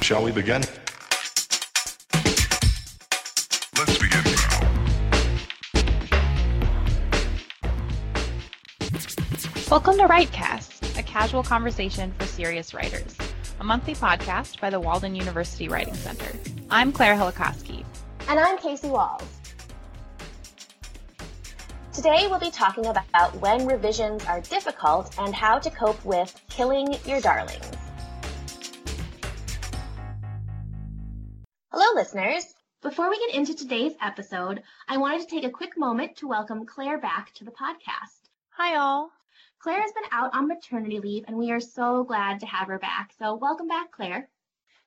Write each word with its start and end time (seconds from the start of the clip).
Shall 0.00 0.24
we 0.24 0.32
begin? 0.32 0.62
Let's 3.76 3.98
begin 3.98 4.24
now. 4.24 4.60
Welcome 9.70 9.98
to 9.98 10.06
WriteCast, 10.08 10.98
a 10.98 11.02
casual 11.02 11.42
conversation 11.42 12.14
for 12.18 12.24
serious 12.24 12.72
writers, 12.72 13.14
a 13.60 13.64
monthly 13.64 13.94
podcast 13.94 14.60
by 14.60 14.70
the 14.70 14.80
Walden 14.80 15.14
University 15.14 15.68
Writing 15.68 15.94
Center. 15.94 16.32
I'm 16.70 16.90
Claire 16.90 17.14
Helakoski. 17.14 17.84
And 18.28 18.40
I'm 18.40 18.56
Casey 18.56 18.88
Walls. 18.88 19.24
Today 21.92 22.28
we'll 22.30 22.38
be 22.38 22.50
talking 22.50 22.86
about 22.86 23.34
when 23.40 23.66
revisions 23.66 24.24
are 24.24 24.40
difficult 24.40 25.14
and 25.18 25.34
how 25.34 25.58
to 25.58 25.70
cope 25.70 26.02
with 26.04 26.40
killing 26.48 26.96
your 27.04 27.20
darlings. 27.20 27.76
Hello, 31.80 31.94
listeners. 31.94 32.44
Before 32.82 33.08
we 33.08 33.20
get 33.20 33.36
into 33.36 33.54
today's 33.54 33.92
episode, 34.02 34.64
I 34.88 34.96
wanted 34.96 35.20
to 35.20 35.28
take 35.28 35.44
a 35.44 35.50
quick 35.50 35.78
moment 35.78 36.16
to 36.16 36.26
welcome 36.26 36.66
Claire 36.66 36.98
back 36.98 37.32
to 37.34 37.44
the 37.44 37.52
podcast. 37.52 38.18
Hi, 38.50 38.74
all. 38.74 39.12
Claire 39.60 39.82
has 39.82 39.92
been 39.92 40.10
out 40.10 40.34
on 40.34 40.48
maternity 40.48 40.98
leave, 40.98 41.26
and 41.28 41.36
we 41.36 41.52
are 41.52 41.60
so 41.60 42.02
glad 42.02 42.40
to 42.40 42.46
have 42.46 42.66
her 42.66 42.80
back. 42.80 43.12
So, 43.20 43.36
welcome 43.36 43.68
back, 43.68 43.92
Claire. 43.92 44.28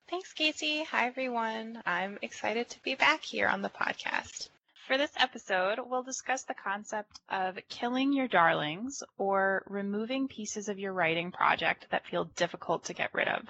Thanks, 0.09 0.33
Casey. 0.33 0.83
Hi, 0.83 1.07
everyone. 1.07 1.81
I'm 1.85 2.19
excited 2.21 2.67
to 2.71 2.83
be 2.83 2.95
back 2.95 3.23
here 3.23 3.47
on 3.47 3.61
the 3.61 3.69
podcast. 3.69 4.49
For 4.85 4.97
this 4.97 5.13
episode, 5.15 5.79
we'll 5.85 6.03
discuss 6.03 6.43
the 6.43 6.55
concept 6.55 7.21
of 7.29 7.57
killing 7.69 8.11
your 8.11 8.27
darlings 8.27 9.01
or 9.17 9.63
removing 9.69 10.27
pieces 10.27 10.67
of 10.67 10.77
your 10.77 10.91
writing 10.91 11.31
project 11.31 11.87
that 11.91 12.05
feel 12.05 12.25
difficult 12.35 12.83
to 12.85 12.93
get 12.93 13.13
rid 13.13 13.29
of. 13.29 13.47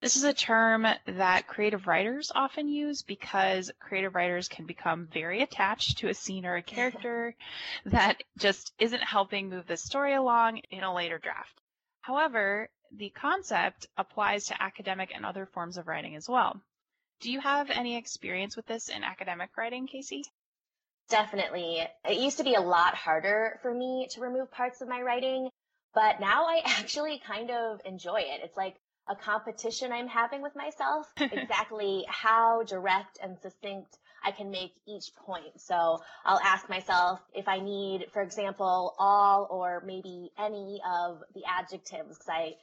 This 0.00 0.16
is 0.16 0.24
a 0.24 0.32
term 0.32 0.86
that 1.04 1.46
creative 1.46 1.86
writers 1.86 2.32
often 2.34 2.68
use 2.68 3.02
because 3.02 3.70
creative 3.78 4.14
writers 4.14 4.48
can 4.48 4.64
become 4.64 5.06
very 5.06 5.42
attached 5.42 5.98
to 5.98 6.08
a 6.08 6.14
scene 6.14 6.46
or 6.46 6.56
a 6.56 6.62
character 6.62 7.34
that 7.84 8.22
just 8.38 8.72
isn't 8.78 9.02
helping 9.02 9.50
move 9.50 9.66
the 9.66 9.76
story 9.76 10.14
along 10.14 10.58
in 10.70 10.82
a 10.82 10.94
later 10.94 11.18
draft. 11.18 11.60
However, 12.00 12.70
the 12.92 13.10
concept 13.10 13.88
applies 13.98 14.46
to 14.46 14.62
academic 14.62 15.12
and 15.14 15.26
other 15.26 15.44
forms 15.44 15.76
of 15.76 15.86
writing 15.86 16.16
as 16.16 16.28
well. 16.28 16.58
Do 17.20 17.30
you 17.30 17.40
have 17.40 17.68
any 17.68 17.98
experience 17.98 18.56
with 18.56 18.64
this 18.64 18.88
in 18.88 19.04
academic 19.04 19.54
writing, 19.58 19.86
Casey? 19.86 20.24
Definitely. 21.10 21.86
It 22.06 22.18
used 22.18 22.38
to 22.38 22.44
be 22.44 22.54
a 22.54 22.60
lot 22.60 22.94
harder 22.94 23.58
for 23.60 23.74
me 23.74 24.08
to 24.12 24.22
remove 24.22 24.50
parts 24.50 24.80
of 24.80 24.88
my 24.88 25.02
writing, 25.02 25.50
but 25.92 26.20
now 26.20 26.46
I 26.46 26.62
actually 26.64 27.18
kind 27.18 27.50
of 27.50 27.82
enjoy 27.84 28.20
it. 28.20 28.40
It's 28.42 28.56
like 28.56 28.76
a 29.10 29.16
competition 29.16 29.92
I'm 29.92 30.06
having 30.06 30.40
with 30.40 30.54
myself, 30.54 31.12
exactly 31.16 32.04
how 32.08 32.62
direct 32.62 33.18
and 33.22 33.36
succinct 33.40 33.98
I 34.22 34.30
can 34.30 34.50
make 34.50 34.72
each 34.86 35.14
point. 35.16 35.60
So 35.60 36.00
I'll 36.24 36.40
ask 36.40 36.68
myself 36.68 37.20
if 37.34 37.48
I 37.48 37.58
need, 37.58 38.06
for 38.12 38.22
example, 38.22 38.94
all 38.98 39.48
or 39.50 39.82
maybe 39.84 40.30
any 40.38 40.80
of 40.86 41.22
the 41.34 41.42
adjectives, 41.46 42.18
because 42.18 42.28
I, 42.28 42.54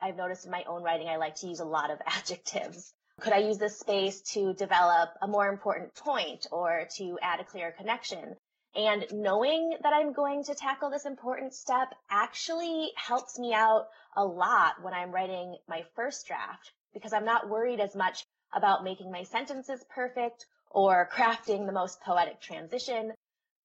I've 0.00 0.16
noticed 0.16 0.44
in 0.44 0.52
my 0.52 0.62
own 0.68 0.82
writing 0.82 1.08
I 1.08 1.16
like 1.16 1.34
to 1.36 1.48
use 1.48 1.60
a 1.60 1.64
lot 1.64 1.90
of 1.90 1.98
adjectives. 2.06 2.92
Could 3.20 3.32
I 3.32 3.38
use 3.38 3.58
this 3.58 3.78
space 3.78 4.20
to 4.32 4.52
develop 4.52 5.10
a 5.22 5.26
more 5.26 5.48
important 5.48 5.94
point 5.94 6.46
or 6.52 6.86
to 6.98 7.18
add 7.22 7.40
a 7.40 7.44
clear 7.44 7.72
connection? 7.72 8.36
And 8.76 9.06
knowing 9.10 9.78
that 9.82 9.94
I'm 9.94 10.12
going 10.12 10.44
to 10.44 10.54
tackle 10.54 10.90
this 10.90 11.06
important 11.06 11.54
step 11.54 11.94
actually 12.10 12.92
helps 12.94 13.38
me 13.38 13.54
out 13.54 13.86
a 14.14 14.24
lot 14.24 14.82
when 14.82 14.92
I'm 14.92 15.12
writing 15.12 15.56
my 15.66 15.84
first 15.94 16.26
draft 16.26 16.72
because 16.92 17.14
I'm 17.14 17.24
not 17.24 17.48
worried 17.48 17.80
as 17.80 17.96
much 17.96 18.24
about 18.54 18.84
making 18.84 19.10
my 19.10 19.22
sentences 19.22 19.82
perfect 19.88 20.44
or 20.70 21.08
crafting 21.10 21.64
the 21.64 21.72
most 21.72 22.02
poetic 22.02 22.40
transition. 22.42 23.12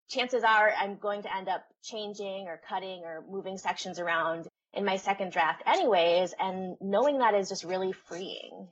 Chances 0.09 0.43
are 0.43 0.71
I'm 0.79 0.95
going 0.95 1.23
to 1.23 1.35
end 1.35 1.49
up 1.49 1.65
changing 1.83 2.47
or 2.47 2.61
cutting 2.69 3.03
or 3.03 3.23
moving 3.29 3.57
sections 3.57 3.99
around 3.99 4.47
in 4.73 4.85
my 4.85 4.95
second 4.95 5.33
draft 5.33 5.61
anyways. 5.65 6.33
And 6.39 6.77
knowing 6.79 7.17
that 7.17 7.33
is 7.33 7.49
just 7.49 7.65
really 7.65 7.91
freeing. 7.91 8.69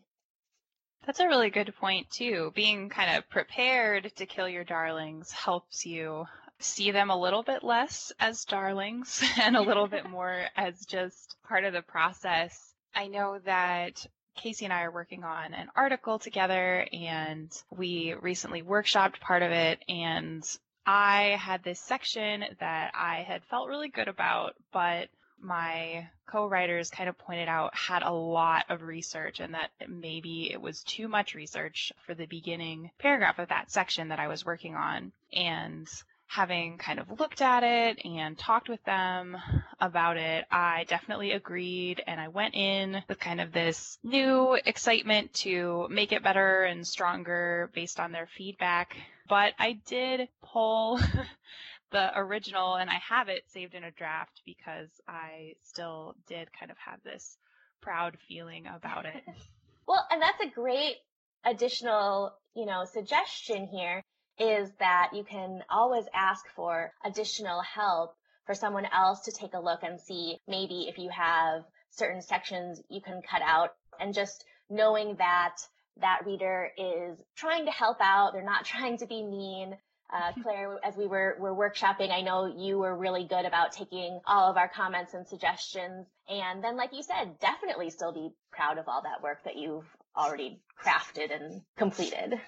That's 1.06 1.20
a 1.20 1.28
really 1.28 1.50
good 1.50 1.74
point, 1.80 2.10
too. 2.10 2.52
Being 2.56 2.90
kind 2.90 3.18
of 3.18 3.30
prepared 3.30 4.12
to 4.16 4.26
kill 4.26 4.48
your 4.48 4.64
darlings 4.64 5.32
helps 5.32 5.86
you 5.86 6.26
see 6.60 6.92
them 6.92 7.10
a 7.10 7.20
little 7.20 7.42
bit 7.42 7.64
less 7.64 8.12
as 8.20 8.46
darlings 8.46 9.24
and 9.42 9.56
a 9.56 9.62
little 9.62 9.88
bit 9.88 10.10
more 10.10 10.46
as 10.56 10.86
just 10.86 11.36
part 11.48 11.64
of 11.64 11.74
the 11.74 11.82
process. 11.82 12.74
I 12.94 13.08
know 13.08 13.40
that 13.46 14.06
Casey 14.36 14.66
and 14.66 14.74
I 14.74 14.84
are 14.84 14.92
working 14.92 15.24
on 15.24 15.54
an 15.54 15.70
article 15.76 16.20
together 16.20 16.86
and 16.94 17.52
we 17.70 18.14
recently 18.22 18.62
workshopped 18.62 19.20
part 19.20 19.42
of 19.42 19.52
it 19.52 19.84
and 19.90 20.44
I 20.86 21.38
had 21.40 21.64
this 21.64 21.80
section 21.80 22.44
that 22.60 22.92
I 22.96 23.24
had 23.28 23.44
felt 23.46 23.68
really 23.68 23.90
good 23.90 24.08
about, 24.08 24.56
but 24.72 25.10
my 25.42 26.08
co-writers 26.28 26.90
kind 26.90 27.10
of 27.10 27.18
pointed 27.18 27.48
out 27.48 27.76
had 27.76 28.04
a 28.04 28.12
lot 28.12 28.66
of 28.70 28.84
research 28.84 29.40
and 29.40 29.54
that 29.54 29.72
maybe 29.88 30.52
it 30.52 30.62
was 30.62 30.84
too 30.84 31.08
much 31.08 31.36
research 31.36 31.92
for 32.06 32.14
the 32.14 32.26
beginning 32.26 32.92
paragraph 33.00 33.40
of 33.40 33.50
that 33.50 33.72
section 33.72 34.10
that 34.10 34.20
I 34.20 34.28
was 34.28 34.46
working 34.46 34.76
on. 34.76 35.12
And 35.34 35.90
having 36.28 36.78
kind 36.78 37.00
of 37.00 37.20
looked 37.20 37.42
at 37.42 37.64
it 37.64 38.06
and 38.06 38.38
talked 38.38 38.70
with 38.70 38.84
them 38.84 39.36
about 39.80 40.16
it, 40.18 40.46
I 40.52 40.86
definitely 40.88 41.32
agreed 41.32 42.04
and 42.06 42.22
I 42.22 42.28
went 42.28 42.54
in 42.54 43.04
with 43.08 43.20
kind 43.20 43.42
of 43.42 43.52
this 43.52 43.98
new 44.04 44.54
excitement 44.66 45.34
to 45.36 45.88
make 45.90 46.12
it 46.12 46.24
better 46.24 46.64
and 46.64 46.86
stronger 46.86 47.72
based 47.74 48.00
on 48.00 48.12
their 48.12 48.28
feedback. 48.38 48.96
But 49.28 49.54
I 49.58 49.80
did 49.88 50.30
pull 50.44 51.00
the 51.92 52.18
original 52.18 52.76
and 52.76 52.90
I 52.90 53.00
have 53.10 53.30
it 53.30 53.44
saved 53.48 53.74
in 53.74 53.84
a 53.84 53.92
draft 53.92 54.42
because 54.46 54.90
I 55.08 55.54
still 55.64 56.16
did 56.28 56.50
kind 56.58 56.72
of 56.72 56.78
have 56.78 57.00
this 57.04 57.38
proud 57.82 58.18
feeling 58.28 58.66
about 58.68 59.06
it. 59.06 59.24
well, 59.88 60.06
and 60.12 60.22
that's 60.22 60.42
a 60.44 60.54
great 60.54 60.98
additional, 61.46 62.34
you 62.56 62.66
know, 62.66 62.86
suggestion 62.86 63.68
here 63.68 64.04
is 64.38 64.70
that 64.80 65.10
you 65.14 65.24
can 65.24 65.62
always 65.70 66.06
ask 66.14 66.46
for 66.56 66.94
additional 67.04 67.62
help 67.62 68.16
for 68.46 68.56
someone 68.56 68.86
else 68.94 69.22
to 69.22 69.32
take 69.32 69.54
a 69.54 69.60
look 69.60 69.84
and 69.84 70.00
see 70.00 70.38
maybe 70.48 70.88
if 70.88 70.98
you 70.98 71.10
have 71.10 71.64
certain 71.92 72.22
sections 72.22 72.82
you 72.90 73.02
can 73.02 73.22
cut 73.22 73.42
out 73.44 73.72
and 74.00 74.14
just 74.14 74.46
knowing 74.70 75.16
that 75.18 75.56
that 76.02 76.22
reader 76.26 76.70
is 76.78 77.22
trying 77.36 77.66
to 77.66 77.72
help 77.72 77.98
out. 78.00 78.32
They're 78.34 78.44
not 78.44 78.66
trying 78.74 78.98
to 78.98 79.08
be 79.08 79.24
mean. 79.24 79.78
Uh, 80.12 80.32
Claire, 80.44 80.80
as 80.84 80.96
we 80.96 81.06
were, 81.06 81.36
were 81.40 81.56
workshopping, 81.56 82.12
I 82.12 82.22
know 82.22 82.46
you 82.46 82.80
were 82.80 82.96
really 82.96 83.26
good 83.26 83.46
about 83.46 83.72
taking 83.72 84.20
all 84.26 84.50
of 84.50 84.58
our 84.58 84.68
comments 84.68 85.14
and 85.14 85.28
suggestions. 85.28 86.08
And 86.30 86.64
then, 86.64 86.78
like 86.78 86.94
you 86.94 87.04
said, 87.04 87.40
definitely 87.40 87.90
still 87.90 88.12
be 88.12 88.32
proud 88.52 88.78
of 88.78 88.88
all 88.88 89.02
that 89.04 89.22
work 89.22 89.44
that 89.44 89.58
you've 89.58 89.86
already 90.16 90.60
crafted 90.84 91.36
and 91.36 91.62
completed. 91.78 92.40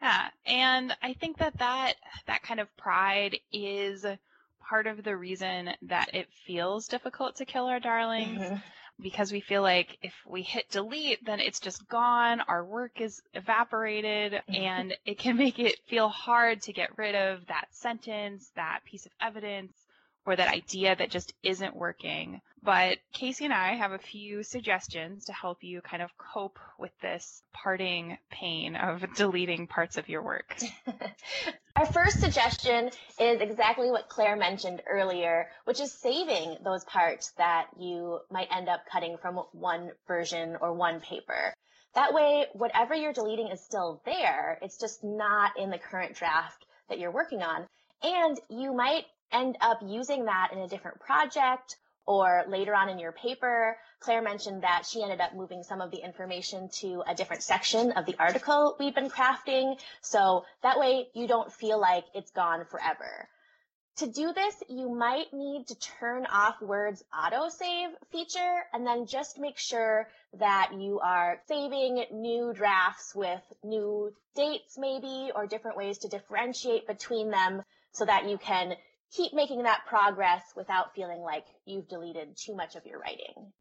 Yeah, 0.00 0.28
and 0.46 0.96
I 1.02 1.14
think 1.14 1.38
that 1.38 1.58
that, 1.58 1.94
that 2.26 2.42
kind 2.42 2.60
of 2.60 2.74
pride 2.76 3.38
is 3.52 4.06
part 4.68 4.86
of 4.86 5.02
the 5.02 5.16
reason 5.16 5.70
that 5.82 6.14
it 6.14 6.28
feels 6.46 6.86
difficult 6.86 7.36
to 7.36 7.44
kill 7.44 7.66
our 7.66 7.80
darlings. 7.80 8.40
Mm-hmm 8.40 8.56
because 9.00 9.32
we 9.32 9.40
feel 9.40 9.62
like 9.62 9.98
if 10.02 10.12
we 10.26 10.42
hit 10.42 10.70
delete, 10.70 11.24
then 11.24 11.40
it's 11.40 11.60
just 11.60 11.88
gone. 11.88 12.40
Our 12.42 12.64
work 12.64 13.00
is 13.00 13.22
evaporated 13.34 14.40
and 14.48 14.94
it 15.06 15.18
can 15.18 15.36
make 15.36 15.58
it 15.58 15.78
feel 15.86 16.08
hard 16.08 16.62
to 16.62 16.72
get 16.72 16.96
rid 16.98 17.14
of 17.14 17.46
that 17.46 17.66
sentence, 17.70 18.50
that 18.56 18.80
piece 18.84 19.06
of 19.06 19.12
evidence, 19.20 19.72
or 20.28 20.36
that 20.36 20.52
idea 20.52 20.94
that 20.94 21.10
just 21.10 21.32
isn't 21.42 21.74
working. 21.74 22.42
But 22.62 22.98
Casey 23.14 23.46
and 23.46 23.54
I 23.54 23.76
have 23.76 23.92
a 23.92 23.98
few 23.98 24.42
suggestions 24.42 25.24
to 25.24 25.32
help 25.32 25.64
you 25.64 25.80
kind 25.80 26.02
of 26.02 26.10
cope 26.18 26.58
with 26.78 26.90
this 27.00 27.42
parting 27.54 28.18
pain 28.30 28.76
of 28.76 29.02
deleting 29.16 29.66
parts 29.66 29.96
of 29.96 30.06
your 30.10 30.22
work. 30.22 30.54
Our 31.76 31.86
first 31.86 32.20
suggestion 32.20 32.90
is 33.18 33.40
exactly 33.40 33.90
what 33.90 34.10
Claire 34.10 34.36
mentioned 34.36 34.82
earlier, 34.86 35.48
which 35.64 35.80
is 35.80 35.92
saving 35.92 36.58
those 36.62 36.84
parts 36.84 37.32
that 37.38 37.68
you 37.78 38.18
might 38.30 38.48
end 38.54 38.68
up 38.68 38.80
cutting 38.92 39.16
from 39.16 39.36
one 39.52 39.92
version 40.06 40.58
or 40.60 40.74
one 40.74 41.00
paper. 41.00 41.54
That 41.94 42.12
way, 42.12 42.48
whatever 42.52 42.94
you're 42.94 43.14
deleting 43.14 43.48
is 43.48 43.64
still 43.64 44.02
there. 44.04 44.58
It's 44.60 44.78
just 44.78 45.02
not 45.02 45.52
in 45.58 45.70
the 45.70 45.78
current 45.78 46.16
draft 46.16 46.66
that 46.90 46.98
you're 46.98 47.12
working 47.12 47.40
on. 47.42 47.66
And 48.02 48.38
you 48.50 48.74
might 48.74 49.04
end 49.32 49.56
up 49.60 49.80
using 49.84 50.26
that 50.26 50.50
in 50.52 50.58
a 50.58 50.68
different 50.68 51.00
project 51.00 51.76
or 52.06 52.44
later 52.48 52.74
on 52.74 52.88
in 52.88 52.98
your 52.98 53.12
paper. 53.12 53.76
Claire 54.00 54.22
mentioned 54.22 54.62
that 54.62 54.86
she 54.88 55.02
ended 55.02 55.20
up 55.20 55.34
moving 55.34 55.62
some 55.62 55.82
of 55.82 55.90
the 55.90 55.98
information 55.98 56.70
to 56.70 57.02
a 57.06 57.14
different 57.14 57.42
section 57.42 57.92
of 57.92 58.06
the 58.06 58.16
article 58.18 58.76
we've 58.80 58.94
been 58.94 59.10
crafting. 59.10 59.78
So 60.00 60.44
that 60.62 60.78
way 60.78 61.08
you 61.14 61.26
don't 61.26 61.52
feel 61.52 61.78
like 61.78 62.04
it's 62.14 62.30
gone 62.30 62.64
forever. 62.64 63.28
To 63.98 64.06
do 64.06 64.32
this, 64.32 64.54
you 64.68 64.88
might 64.88 65.34
need 65.34 65.66
to 65.66 65.78
turn 65.80 66.24
off 66.26 66.62
Word's 66.62 67.02
autosave 67.12 67.90
feature 68.12 68.62
and 68.72 68.86
then 68.86 69.06
just 69.06 69.40
make 69.40 69.58
sure 69.58 70.08
that 70.38 70.70
you 70.78 71.00
are 71.00 71.42
saving 71.48 72.04
new 72.12 72.52
drafts 72.54 73.12
with 73.12 73.42
new 73.64 74.14
dates 74.36 74.78
maybe 74.78 75.32
or 75.34 75.48
different 75.48 75.76
ways 75.76 75.98
to 75.98 76.08
differentiate 76.08 76.86
between 76.86 77.30
them 77.30 77.64
so 77.90 78.04
that 78.04 78.28
you 78.28 78.38
can 78.38 78.76
keep 79.12 79.32
making 79.32 79.62
that 79.62 79.86
progress 79.86 80.42
without 80.54 80.94
feeling 80.94 81.20
like 81.20 81.46
you've 81.64 81.88
deleted 81.88 82.36
too 82.36 82.54
much 82.54 82.76
of 82.76 82.86
your 82.86 82.98
writing. 82.98 83.52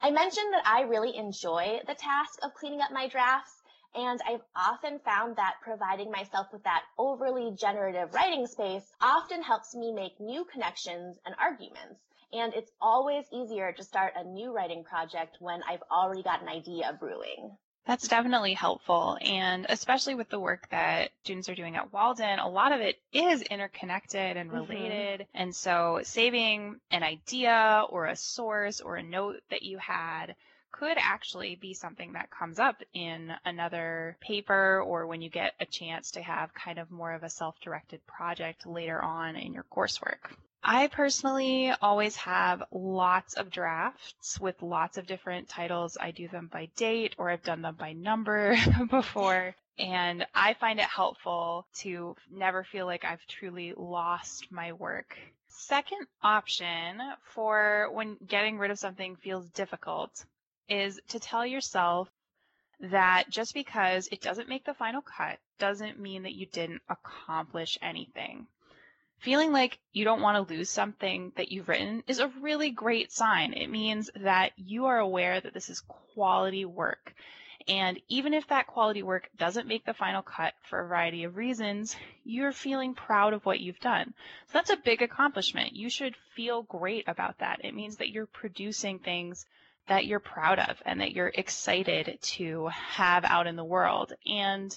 I 0.00 0.10
mentioned 0.10 0.52
that 0.52 0.66
I 0.66 0.82
really 0.82 1.16
enjoy 1.16 1.80
the 1.86 1.94
task 1.94 2.38
of 2.42 2.54
cleaning 2.54 2.80
up 2.80 2.90
my 2.90 3.08
drafts 3.08 3.62
and 3.94 4.20
I've 4.26 4.42
often 4.56 5.00
found 5.00 5.36
that 5.36 5.56
providing 5.62 6.10
myself 6.10 6.46
with 6.52 6.64
that 6.64 6.84
overly 6.98 7.52
generative 7.52 8.14
writing 8.14 8.46
space 8.46 8.90
often 9.00 9.42
helps 9.42 9.74
me 9.74 9.92
make 9.92 10.18
new 10.18 10.44
connections 10.46 11.18
and 11.26 11.34
arguments. 11.38 12.00
And 12.32 12.54
it's 12.54 12.72
always 12.80 13.26
easier 13.30 13.72
to 13.72 13.84
start 13.84 14.14
a 14.16 14.24
new 14.24 14.54
writing 14.54 14.82
project 14.82 15.36
when 15.40 15.62
I've 15.68 15.82
already 15.90 16.22
got 16.22 16.40
an 16.40 16.48
idea 16.48 16.96
brewing. 16.98 17.58
That's 17.84 18.06
definitely 18.06 18.54
helpful. 18.54 19.18
And 19.20 19.66
especially 19.68 20.14
with 20.14 20.28
the 20.28 20.38
work 20.38 20.68
that 20.70 21.10
students 21.24 21.48
are 21.48 21.54
doing 21.54 21.74
at 21.74 21.92
Walden, 21.92 22.38
a 22.38 22.48
lot 22.48 22.72
of 22.72 22.80
it 22.80 23.00
is 23.12 23.42
interconnected 23.42 24.36
and 24.36 24.52
related. 24.52 25.20
Mm-hmm. 25.20 25.42
And 25.42 25.54
so 25.54 26.00
saving 26.04 26.80
an 26.92 27.02
idea 27.02 27.84
or 27.88 28.06
a 28.06 28.16
source 28.16 28.80
or 28.80 28.96
a 28.96 29.02
note 29.02 29.40
that 29.50 29.62
you 29.62 29.78
had 29.78 30.36
could 30.70 30.96
actually 30.96 31.56
be 31.56 31.74
something 31.74 32.12
that 32.12 32.30
comes 32.30 32.58
up 32.58 32.76
in 32.94 33.32
another 33.44 34.16
paper 34.20 34.80
or 34.80 35.06
when 35.06 35.20
you 35.20 35.28
get 35.28 35.52
a 35.60 35.66
chance 35.66 36.12
to 36.12 36.22
have 36.22 36.54
kind 36.54 36.78
of 36.78 36.90
more 36.90 37.12
of 37.12 37.22
a 37.22 37.28
self-directed 37.28 38.00
project 38.06 38.66
later 38.66 39.02
on 39.02 39.36
in 39.36 39.52
your 39.52 39.64
coursework. 39.64 40.32
I 40.64 40.86
personally 40.86 41.72
always 41.82 42.14
have 42.16 42.62
lots 42.70 43.34
of 43.34 43.50
drafts 43.50 44.38
with 44.40 44.62
lots 44.62 44.96
of 44.96 45.06
different 45.06 45.48
titles. 45.48 45.96
I 46.00 46.12
do 46.12 46.28
them 46.28 46.48
by 46.52 46.66
date 46.76 47.14
or 47.18 47.30
I've 47.30 47.42
done 47.42 47.62
them 47.62 47.74
by 47.74 47.94
number 47.94 48.56
before. 48.90 49.56
And 49.78 50.24
I 50.34 50.54
find 50.54 50.78
it 50.78 50.84
helpful 50.84 51.66
to 51.78 52.14
never 52.30 52.62
feel 52.62 52.86
like 52.86 53.04
I've 53.04 53.26
truly 53.26 53.74
lost 53.76 54.52
my 54.52 54.72
work. 54.72 55.18
Second 55.48 56.06
option 56.22 57.00
for 57.34 57.88
when 57.92 58.16
getting 58.26 58.58
rid 58.58 58.70
of 58.70 58.78
something 58.78 59.16
feels 59.16 59.48
difficult 59.50 60.24
is 60.68 61.00
to 61.08 61.18
tell 61.18 61.44
yourself 61.44 62.08
that 62.80 63.24
just 63.30 63.54
because 63.54 64.08
it 64.12 64.20
doesn't 64.20 64.48
make 64.48 64.64
the 64.64 64.74
final 64.74 65.02
cut 65.02 65.38
doesn't 65.58 65.98
mean 65.98 66.22
that 66.22 66.34
you 66.34 66.46
didn't 66.46 66.82
accomplish 66.88 67.78
anything. 67.82 68.46
Feeling 69.22 69.52
like 69.52 69.78
you 69.92 70.04
don't 70.04 70.20
want 70.20 70.48
to 70.48 70.52
lose 70.52 70.68
something 70.68 71.30
that 71.36 71.52
you've 71.52 71.68
written 71.68 72.02
is 72.08 72.18
a 72.18 72.32
really 72.40 72.70
great 72.70 73.12
sign. 73.12 73.52
It 73.52 73.70
means 73.70 74.10
that 74.16 74.50
you 74.56 74.86
are 74.86 74.98
aware 74.98 75.40
that 75.40 75.54
this 75.54 75.70
is 75.70 75.84
quality 76.14 76.64
work. 76.64 77.14
And 77.68 78.00
even 78.08 78.34
if 78.34 78.48
that 78.48 78.66
quality 78.66 79.04
work 79.04 79.28
doesn't 79.36 79.68
make 79.68 79.84
the 79.84 79.94
final 79.94 80.22
cut 80.22 80.54
for 80.68 80.80
a 80.80 80.88
variety 80.88 81.22
of 81.22 81.36
reasons, 81.36 81.94
you're 82.24 82.50
feeling 82.50 82.94
proud 82.94 83.32
of 83.32 83.46
what 83.46 83.60
you've 83.60 83.78
done. 83.78 84.12
So 84.46 84.54
that's 84.54 84.70
a 84.70 84.76
big 84.76 85.02
accomplishment. 85.02 85.72
You 85.72 85.88
should 85.88 86.16
feel 86.34 86.64
great 86.64 87.06
about 87.06 87.38
that. 87.38 87.64
It 87.64 87.76
means 87.76 87.98
that 87.98 88.10
you're 88.10 88.26
producing 88.26 88.98
things 88.98 89.46
that 89.86 90.04
you're 90.04 90.18
proud 90.18 90.58
of 90.58 90.82
and 90.84 91.00
that 91.00 91.12
you're 91.12 91.32
excited 91.32 92.18
to 92.22 92.68
have 92.72 93.24
out 93.24 93.46
in 93.46 93.54
the 93.54 93.62
world. 93.62 94.14
And 94.26 94.76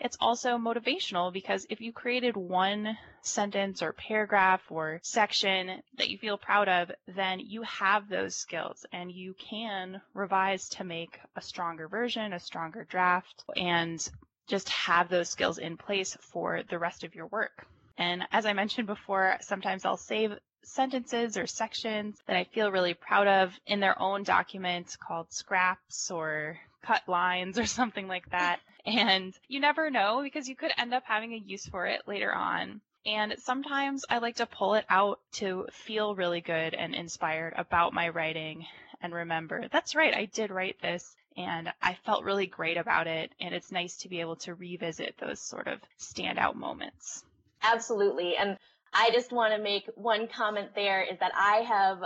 it's 0.00 0.16
also 0.20 0.56
motivational 0.56 1.32
because 1.32 1.66
if 1.68 1.80
you 1.80 1.92
created 1.92 2.36
one 2.36 2.96
sentence 3.22 3.82
or 3.82 3.92
paragraph 3.92 4.62
or 4.70 4.98
section 5.02 5.82
that 5.98 6.08
you 6.08 6.16
feel 6.16 6.38
proud 6.38 6.68
of, 6.68 6.90
then 7.06 7.38
you 7.40 7.62
have 7.62 8.08
those 8.08 8.34
skills 8.34 8.86
and 8.92 9.12
you 9.12 9.34
can 9.34 10.00
revise 10.14 10.68
to 10.70 10.84
make 10.84 11.20
a 11.36 11.42
stronger 11.42 11.86
version, 11.86 12.32
a 12.32 12.40
stronger 12.40 12.84
draft, 12.84 13.44
and 13.56 14.08
just 14.48 14.68
have 14.70 15.08
those 15.08 15.28
skills 15.28 15.58
in 15.58 15.76
place 15.76 16.16
for 16.20 16.62
the 16.70 16.78
rest 16.78 17.04
of 17.04 17.14
your 17.14 17.26
work. 17.26 17.66
And 17.98 18.22
as 18.32 18.46
I 18.46 18.54
mentioned 18.54 18.86
before, 18.86 19.36
sometimes 19.42 19.84
I'll 19.84 19.98
save 19.98 20.32
sentences 20.62 21.36
or 21.36 21.46
sections 21.46 22.18
that 22.26 22.36
I 22.36 22.44
feel 22.44 22.72
really 22.72 22.94
proud 22.94 23.26
of 23.26 23.52
in 23.66 23.80
their 23.80 24.00
own 24.00 24.22
document 24.22 24.96
called 24.98 25.32
scraps 25.32 26.10
or 26.10 26.58
cut 26.82 27.02
lines 27.06 27.58
or 27.58 27.66
something 27.80 28.08
like 28.08 28.30
that. 28.30 28.60
And 28.86 29.34
you 29.48 29.60
never 29.60 29.90
know 29.90 30.20
because 30.22 30.48
you 30.48 30.56
could 30.56 30.72
end 30.76 30.94
up 30.94 31.04
having 31.04 31.34
a 31.34 31.36
use 31.36 31.66
for 31.66 31.86
it 31.86 32.02
later 32.06 32.32
on. 32.32 32.80
And 33.06 33.36
sometimes 33.38 34.04
I 34.10 34.18
like 34.18 34.36
to 34.36 34.46
pull 34.46 34.74
it 34.74 34.84
out 34.90 35.20
to 35.32 35.66
feel 35.72 36.14
really 36.14 36.40
good 36.40 36.74
and 36.74 36.94
inspired 36.94 37.54
about 37.56 37.94
my 37.94 38.08
writing 38.10 38.66
and 39.00 39.14
remember, 39.14 39.66
that's 39.72 39.94
right, 39.94 40.14
I 40.14 40.26
did 40.26 40.50
write 40.50 40.80
this 40.82 41.16
and 41.36 41.72
I 41.80 41.96
felt 42.04 42.24
really 42.24 42.46
great 42.46 42.76
about 42.76 43.06
it. 43.06 43.32
And 43.40 43.54
it's 43.54 43.72
nice 43.72 43.96
to 43.98 44.08
be 44.08 44.20
able 44.20 44.36
to 44.36 44.54
revisit 44.54 45.14
those 45.18 45.40
sort 45.40 45.68
of 45.68 45.80
standout 45.98 46.54
moments. 46.54 47.24
Absolutely. 47.62 48.36
And 48.36 48.58
I 48.92 49.10
just 49.12 49.32
want 49.32 49.54
to 49.54 49.62
make 49.62 49.88
one 49.94 50.28
comment 50.28 50.70
there 50.74 51.02
is 51.02 51.18
that 51.20 51.32
I 51.34 51.58
have 51.58 51.98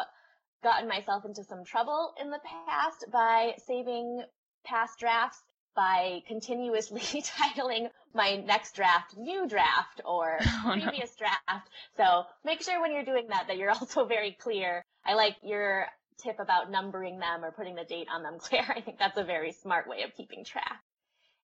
gotten 0.63 0.89
myself 0.89 1.25
into 1.25 1.43
some 1.43 1.65
trouble 1.65 2.15
in 2.21 2.31
the 2.31 2.41
past 2.67 3.07
by 3.13 3.55
saving 3.67 4.23
past 4.65 4.99
drafts 4.99 5.43
by 5.75 6.23
continuously 6.27 7.01
titling 7.23 7.89
my 8.15 8.37
next 8.37 8.75
draft 8.75 9.17
new 9.17 9.49
draft 9.49 10.01
or 10.05 10.39
oh, 10.65 10.71
previous 10.73 11.15
no. 11.21 11.27
draft. 11.27 11.69
So 11.97 12.25
make 12.45 12.63
sure 12.63 12.81
when 12.81 12.93
you're 12.93 13.05
doing 13.05 13.27
that 13.29 13.47
that 13.49 13.57
you're 13.57 13.71
also 13.81 14.05
very 14.05 14.33
clear. 14.33 14.85
I 15.05 15.15
like 15.15 15.37
your 15.43 15.87
tip 16.23 16.39
about 16.39 16.71
numbering 16.71 17.19
them 17.19 17.45
or 17.45 17.51
putting 17.51 17.75
the 17.75 17.85
date 17.85 18.09
on 18.13 18.23
them, 18.23 18.39
Claire. 18.39 18.73
I 18.77 18.81
think 18.81 18.99
that's 18.99 19.19
a 19.19 19.25
very 19.25 19.53
smart 19.53 19.89
way 19.89 20.03
of 20.03 20.15
keeping 20.15 20.45
track. 20.45 20.81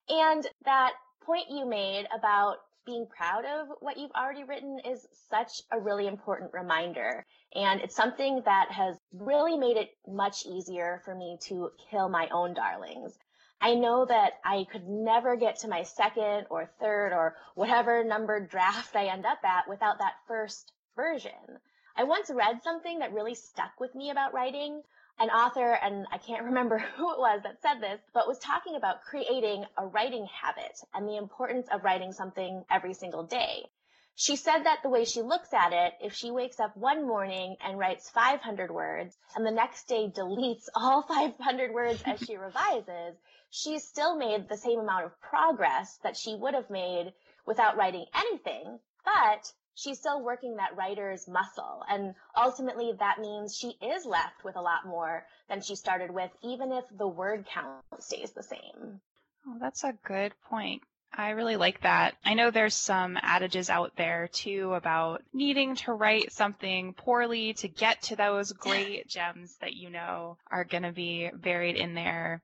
And 0.09 0.47
that 0.65 0.93
point 1.25 1.47
you 1.51 1.67
made 1.67 2.07
about 2.17 2.57
being 2.87 3.07
proud 3.07 3.45
of 3.45 3.69
what 3.81 3.99
you've 3.99 4.11
already 4.13 4.43
written 4.45 4.81
is 4.85 5.07
such 5.29 5.63
a 5.71 5.79
really 5.79 6.07
important 6.07 6.51
reminder. 6.53 7.25
And 7.55 7.81
it's 7.81 7.95
something 7.95 8.43
that 8.45 8.69
has 8.71 8.97
really 9.13 9.57
made 9.57 9.77
it 9.77 9.91
much 10.09 10.47
easier 10.47 11.01
for 11.05 11.15
me 11.15 11.39
to 11.49 11.71
kill 11.91 12.09
my 12.09 12.29
own 12.33 12.55
darlings. 12.55 13.17
I 13.61 13.75
know 13.75 14.07
that 14.07 14.41
I 14.45 14.67
could 14.73 14.89
never 14.89 15.37
get 15.37 15.59
to 15.59 15.69
my 15.69 15.83
second 15.83 16.47
or 16.49 16.71
third 16.81 17.13
or 17.13 17.37
whatever 17.55 18.03
numbered 18.03 18.49
draft 18.49 18.97
I 18.97 19.07
end 19.07 19.27
up 19.27 19.45
at 19.45 19.69
without 19.69 19.99
that 19.99 20.15
first 20.27 20.73
version. 20.97 21.59
I 21.95 22.05
once 22.05 22.31
read 22.31 22.63
something 22.63 23.01
that 23.01 23.13
really 23.13 23.35
stuck 23.35 23.79
with 23.79 23.95
me 23.95 24.11
about 24.11 24.33
writing 24.33 24.83
an 25.19 25.29
author, 25.29 25.75
and 25.75 26.07
I 26.11 26.17
can't 26.17 26.45
remember 26.51 26.79
who 26.79 27.13
it 27.13 27.19
was 27.19 27.43
that 27.43 27.61
said 27.61 27.81
this, 27.81 28.01
but 28.15 28.27
was 28.27 28.39
talking 28.39 28.77
about 28.77 29.03
creating 29.03 29.67
a 29.77 29.87
writing 29.87 30.27
habit 30.27 30.81
and 30.95 31.07
the 31.07 31.19
importance 31.19 31.69
of 31.71 31.85
writing 31.85 32.13
something 32.13 32.65
every 32.71 32.95
single 32.95 33.25
day. 33.25 33.67
She 34.15 34.37
said 34.37 34.65
that 34.65 34.83
the 34.83 34.91
way 34.91 35.05
she 35.05 35.23
looks 35.23 35.55
at 35.55 35.73
it, 35.73 35.95
if 36.01 36.15
she 36.15 36.31
wakes 36.31 36.61
up 36.61 36.77
one 36.77 37.07
morning 37.07 37.57
and 37.65 37.79
writes 37.79 38.11
500 38.11 38.71
words 38.71 39.17
and 39.35 39.47
the 39.47 39.51
next 39.51 39.89
day 39.89 40.09
deletes 40.11 40.69
all 40.75 41.03
500 41.03 41.73
words 41.73 42.03
as 42.05 42.21
she 42.21 42.37
revises, 42.39 43.17
she's 43.51 43.87
still 43.87 44.17
made 44.17 44.49
the 44.49 44.57
same 44.57 44.81
amount 44.81 45.07
of 45.07 45.21
progress 45.21 45.99
that 46.03 46.17
she 46.17 46.35
would 46.35 46.55
have 46.55 46.69
made 46.71 47.13
without 47.47 47.77
writing 47.77 48.05
anything, 48.15 48.79
but 49.05 49.53
she's 49.75 49.99
still 49.99 50.23
working 50.23 50.57
that 50.57 50.77
writer's 50.77 51.27
muscle. 51.27 51.83
And 51.89 52.15
ultimately 52.37 52.93
that 52.99 53.19
means 53.21 53.57
she 53.57 53.77
is 53.81 54.05
left 54.05 54.45
with 54.45 54.57
a 54.57 54.61
lot 54.61 54.87
more 54.87 55.27
than 55.49 55.63
she 55.63 55.77
started 55.77 56.11
with, 56.11 56.31
even 56.43 56.73
if 56.73 56.85
the 56.97 57.09
word 57.09 57.47
count 57.47 57.83
stays 58.01 58.33
the 58.33 58.43
same. 58.43 59.01
Oh, 59.47 59.57
that's 59.59 59.85
a 59.85 59.95
good 60.05 60.35
point. 60.49 60.83
I 61.13 61.31
really 61.31 61.57
like 61.57 61.83
that. 61.83 62.15
I 62.25 62.35
know 62.35 62.51
there's 62.51 62.75
some 62.75 63.19
adages 63.21 63.69
out 63.69 63.93
there 63.97 64.29
too 64.33 64.75
about 64.75 65.23
needing 65.33 65.75
to 65.77 65.93
write 65.93 66.33
something 66.33 66.95
poorly 66.95 67.53
to 67.55 67.69
get 67.69 68.03
to 68.03 68.17
those 68.17 68.53
great 68.53 69.09
gems 69.09 69.57
that 69.61 69.75
you 69.75 69.91
know 69.91 70.37
are 70.51 70.65
going 70.65 70.85
to 70.85 70.93
be 70.93 71.31
buried 71.35 71.77
in 71.77 71.95
there. 71.95 72.43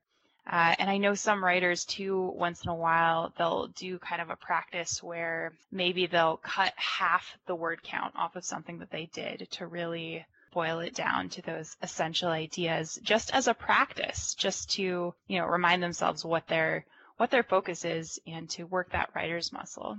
Uh, 0.49 0.75
and 0.79 0.89
I 0.89 0.97
know 0.97 1.13
some 1.13 1.43
writers 1.43 1.83
too, 1.83 2.31
once 2.35 2.63
in 2.63 2.69
a 2.69 2.75
while, 2.75 3.33
they'll 3.37 3.67
do 3.67 3.99
kind 3.99 4.21
of 4.21 4.29
a 4.29 4.37
practice 4.37 5.03
where 5.03 5.53
maybe 5.71 6.05
they'll 6.05 6.37
cut 6.37 6.73
half 6.77 7.37
the 7.47 7.55
word 7.55 7.83
count 7.83 8.15
off 8.15 8.35
of 8.35 8.45
something 8.45 8.79
that 8.79 8.91
they 8.91 9.09
did 9.13 9.47
to 9.51 9.67
really 9.67 10.25
boil 10.53 10.79
it 10.79 10.95
down 10.95 11.29
to 11.29 11.41
those 11.41 11.75
essential 11.81 12.29
ideas 12.29 12.97
just 13.03 13.33
as 13.33 13.47
a 13.47 13.53
practice, 13.53 14.33
just 14.35 14.71
to, 14.71 15.13
you 15.27 15.39
know, 15.39 15.45
remind 15.45 15.83
themselves 15.83 16.23
what 16.23 16.47
their 16.47 16.85
what 17.17 17.31
their 17.31 17.43
focus 17.43 17.83
is 17.85 18.19
and 18.25 18.49
to 18.51 18.63
work 18.63 18.91
that 18.91 19.09
writer's 19.15 19.51
muscle. 19.51 19.97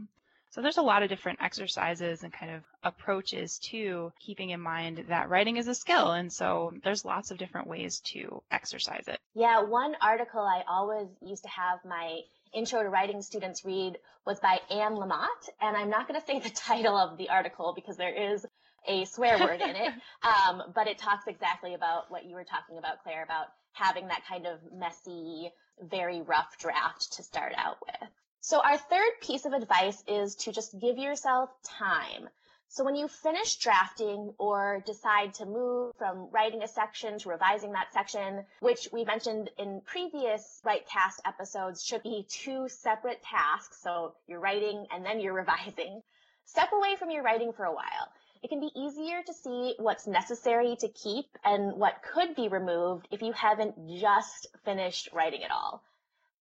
So 0.51 0.63
there's 0.63 0.79
a 0.79 0.83
lot 0.83 1.03
of 1.03 1.11
different 1.11 1.41
exercises 1.43 2.23
and 2.23 2.33
kind 2.33 2.53
of 2.53 2.63
approaches 2.83 3.59
to 3.71 4.13
keeping 4.19 4.51
in 4.51 4.61
mind 4.61 5.05
that 5.09 5.29
writing 5.29 5.57
is 5.57 5.69
a 5.69 5.75
skill. 5.75 6.13
And 6.13 6.33
so 6.33 6.73
there's 6.83 7.05
lots 7.05 7.31
of 7.31 7.39
different 7.39 7.67
ways 7.67 8.01
to 8.13 8.43
exercise 8.51 9.05
it. 9.09 9.21
Yeah, 9.35 9.63
one 9.63 9.95
article 10.01 10.41
I 10.41 10.63
always 10.69 11.09
used 11.21 11.43
to 11.43 11.51
have 11.51 11.81
my 11.85 12.21
Intro 12.55 12.83
to 12.83 12.89
Writing 12.89 13.21
students 13.21 13.65
read 13.65 13.99
was 14.27 14.41
by 14.41 14.59
Anne 14.71 14.95
Lamott. 14.95 15.51
And 15.61 15.77
I'm 15.77 15.91
not 15.91 16.09
going 16.09 16.19
to 16.19 16.27
say 16.27 16.41
the 16.41 16.51
title 16.55 16.97
of 16.97 17.19
the 17.19 17.29
article 17.29 17.73
because 17.75 17.97
there 17.99 18.33
is 18.33 18.47
a 18.87 19.05
swear 19.05 19.39
word 19.39 19.61
in 19.61 19.77
it. 19.77 19.93
Um, 20.21 20.73
but 20.75 20.89
it 20.89 20.99
talks 20.99 21.27
exactly 21.29 21.75
about 21.75 22.11
what 22.11 22.25
you 22.25 22.35
were 22.35 22.45
talking 22.45 22.77
about, 22.79 23.03
Claire, 23.05 23.23
about 23.23 23.47
having 23.79 24.09
that 24.09 24.27
kind 24.29 24.47
of 24.47 24.59
messy, 24.73 25.53
very 25.81 26.23
rough 26.23 26.59
draft 26.59 27.13
to 27.15 27.23
start 27.23 27.53
out 27.57 27.79
with. 27.87 28.11
So 28.41 28.61
our 28.61 28.79
third 28.79 29.13
piece 29.21 29.45
of 29.45 29.53
advice 29.53 30.03
is 30.07 30.35
to 30.37 30.53
just 30.53 30.79
give 30.79 30.99
yourself 30.99 31.51
time. 31.65 32.29
So 32.71 32.85
when 32.85 32.97
you 32.97 33.09
finish 33.09 33.57
drafting 33.57 34.35
or 34.39 34.83
decide 34.85 35.35
to 35.35 35.47
move 35.47 35.95
from 35.97 36.29
writing 36.31 36.63
a 36.63 36.69
section 36.69 37.19
to 37.19 37.31
revising 37.31 37.73
that 37.73 37.93
section, 37.95 38.45
which 38.61 38.89
we 38.93 39.05
mentioned 39.05 39.51
in 39.59 39.81
previous 39.87 40.61
WriteCast 40.67 41.21
episodes 41.25 41.83
should 41.83 42.03
be 42.03 42.27
two 42.29 42.69
separate 42.69 43.23
tasks. 43.23 43.81
So 43.83 44.15
you're 44.27 44.41
writing 44.41 44.87
and 44.93 45.05
then 45.05 45.21
you're 45.21 45.33
revising. 45.33 46.03
Step 46.45 46.71
away 46.73 46.97
from 46.97 47.11
your 47.11 47.23
writing 47.23 47.53
for 47.53 47.65
a 47.65 47.75
while. 47.75 48.09
It 48.43 48.51
can 48.51 48.61
be 48.61 48.71
easier 48.75 49.23
to 49.23 49.33
see 49.33 49.75
what's 49.79 50.07
necessary 50.07 50.77
to 50.77 50.89
keep 50.89 51.27
and 51.45 51.75
what 51.75 52.03
could 52.03 52.37
be 52.37 52.49
removed 52.49 53.09
if 53.11 53.21
you 53.21 53.33
haven't 53.33 53.75
just 53.99 54.47
finished 54.65 55.09
writing 55.13 55.43
it 55.43 55.51
all. 55.51 55.83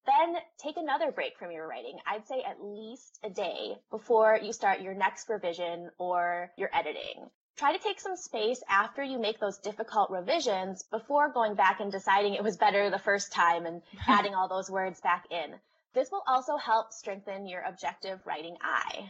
Then 0.06 0.38
take 0.58 0.78
another 0.78 1.12
break 1.12 1.38
from 1.38 1.52
your 1.52 1.68
writing. 1.68 2.00
I'd 2.06 2.28
say 2.28 2.42
at 2.44 2.64
least 2.64 3.20
a 3.24 3.30
day 3.30 3.78
before 3.90 4.40
you 4.42 4.54
start 4.54 4.82
your 4.82 4.94
next 4.94 5.28
revision 5.28 5.90
or 5.98 6.52
your 6.56 6.70
editing. 6.74 7.30
Try 7.58 7.76
to 7.76 7.84
take 7.84 8.00
some 8.00 8.16
space 8.16 8.62
after 8.70 9.04
you 9.04 9.18
make 9.18 9.40
those 9.40 9.58
difficult 9.58 10.12
revisions 10.12 10.84
before 10.84 11.30
going 11.30 11.56
back 11.56 11.80
and 11.80 11.92
deciding 11.92 12.36
it 12.36 12.44
was 12.44 12.56
better 12.56 12.90
the 12.90 13.00
first 13.00 13.34
time 13.34 13.66
and 13.66 13.82
adding 14.08 14.36
all 14.36 14.48
those 14.48 14.70
words 14.70 15.02
back 15.02 15.26
in. 15.32 15.56
This 15.94 16.12
will 16.12 16.24
also 16.28 16.58
help 16.58 16.94
strengthen 16.94 17.48
your 17.48 17.62
objective 17.62 18.20
writing 18.26 18.56
eye. 18.62 19.10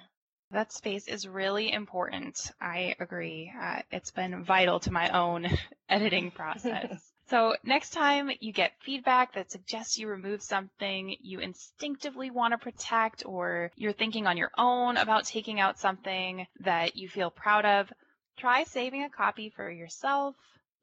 That 0.52 0.72
space 0.72 1.08
is 1.08 1.28
really 1.28 1.72
important. 1.72 2.52
I 2.62 2.96
agree. 3.00 3.52
Uh, 3.60 3.82
it's 3.92 4.12
been 4.12 4.44
vital 4.44 4.80
to 4.82 4.92
my 4.92 5.10
own 5.10 5.48
editing 5.90 6.32
process. 6.32 7.12
So 7.30 7.58
next 7.62 7.90
time 7.90 8.32
you 8.40 8.54
get 8.54 8.82
feedback 8.82 9.34
that 9.34 9.52
suggests 9.52 9.98
you 9.98 10.08
remove 10.08 10.42
something 10.42 11.14
you 11.20 11.40
instinctively 11.40 12.32
want 12.32 12.54
to 12.54 12.58
protect 12.58 13.26
or 13.26 13.70
you're 13.76 13.92
thinking 13.92 14.28
on 14.28 14.38
your 14.38 14.52
own 14.58 14.96
about 14.96 15.26
taking 15.26 15.60
out 15.60 15.78
something 15.78 16.48
that 16.62 16.96
you 16.96 17.10
feel 17.10 17.30
proud 17.30 17.66
of, 17.66 17.92
try 18.38 18.64
saving 18.64 19.04
a 19.04 19.10
copy 19.10 19.50
for 19.50 19.70
yourself, 19.70 20.36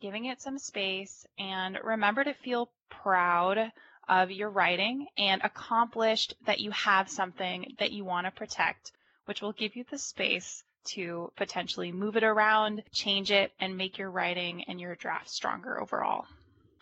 giving 0.02 0.26
it 0.26 0.42
some 0.42 0.59
space, 0.59 1.25
and 1.38 1.78
remember 1.83 2.23
to 2.23 2.35
feel 2.35 2.71
proud 2.90 3.73
of 4.06 4.30
your 4.30 4.50
writing 4.50 5.06
and 5.16 5.40
accomplished 5.42 6.35
that 6.44 6.61
you 6.61 6.71
have 6.73 7.09
something 7.09 7.75
that 7.78 7.92
you 7.92 8.04
want 8.04 8.26
to 8.26 8.30
protect, 8.30 8.92
which 9.26 9.43
will 9.43 9.52
give 9.52 9.76
you 9.76 9.85
the 9.90 9.99
space 9.99 10.64
to 10.85 11.33
potentially 11.37 11.93
move 11.93 12.16
it 12.16 12.25
around, 12.25 12.83
change 12.93 13.31
it, 13.31 13.52
and 13.59 13.76
make 13.76 13.99
your 13.99 14.11
writing 14.11 14.64
and 14.64 14.81
your 14.81 14.95
draft 14.95 15.31
stronger 15.31 15.81
overall. 15.81 16.26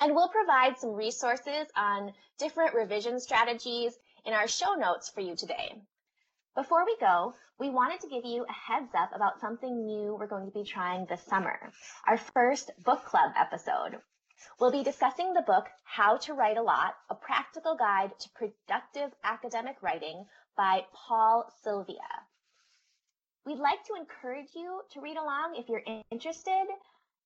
And 0.01 0.15
we'll 0.15 0.29
provide 0.29 0.79
some 0.79 0.95
resources 0.95 1.69
on 1.77 2.13
different 2.39 2.75
revision 2.75 3.21
strategies 3.21 3.97
in 4.25 4.33
our 4.33 4.49
show 4.49 4.75
notes 4.75 5.09
for 5.09 5.21
you 5.21 5.37
today. 5.37 5.77
Before 6.57 6.85
we 6.85 6.97
go, 6.99 7.35
we 7.59 7.71
wanted 7.71 8.01
to 8.01 8.09
give 8.09 8.25
you 8.25 8.45
a 8.45 8.53
heads 8.53 8.91
up 8.99 9.11
about 9.15 9.41
something 9.41 9.87
new 9.87 10.17
we're 10.19 10.27
going 10.27 10.47
to 10.47 10.59
be 10.59 10.65
trying 10.65 11.07
this 11.07 11.23
summer, 11.23 11.73
our 12.07 12.19
first 12.19 12.73
book 12.85 13.05
club 13.05 13.33
episode. 13.39 13.99
We'll 14.59 14.73
be 14.73 14.83
discussing 14.83 15.33
the 15.33 15.43
book 15.43 15.69
How 15.85 16.17
to 16.19 16.35
Write 16.35 16.57
a 16.57 16.63
Lot, 16.63 16.95
a 17.09 17.15
practical 17.15 17.77
guide 17.77 18.11
to 18.19 18.29
productive 18.31 19.13
academic 19.23 19.77
writing 19.83 20.27
by 20.57 20.85
Paul 20.93 21.49
Silvia. 21.63 22.27
We'd 23.45 23.59
like 23.59 23.83
to 23.87 23.95
encourage 23.99 24.55
you 24.55 24.83
to 24.93 25.01
read 25.01 25.17
along 25.17 25.57
if 25.57 25.69
you're 25.69 25.83
interested, 26.13 26.67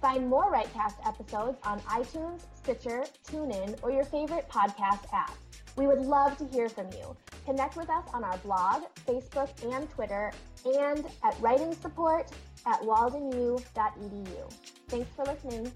Find 0.00 0.28
more 0.28 0.52
WriteCast 0.52 0.96
episodes 1.06 1.58
on 1.64 1.80
iTunes, 1.80 2.42
Stitcher, 2.54 3.06
TuneIn, 3.26 3.78
or 3.82 3.90
your 3.90 4.04
favorite 4.04 4.46
podcast 4.50 5.10
app. 5.12 5.32
We 5.76 5.86
would 5.86 6.02
love 6.02 6.36
to 6.38 6.46
hear 6.46 6.68
from 6.68 6.88
you. 6.92 7.16
Connect 7.46 7.76
with 7.76 7.88
us 7.88 8.04
on 8.12 8.24
our 8.24 8.36
blog, 8.38 8.82
Facebook, 9.06 9.48
and 9.72 9.88
Twitter, 9.90 10.32
and 10.66 11.06
at 11.24 11.40
writing 11.40 11.72
support 11.74 12.30
at 12.66 12.82
waldenu.edu. 12.82 14.52
Thanks 14.88 15.08
for 15.14 15.24
listening. 15.24 15.72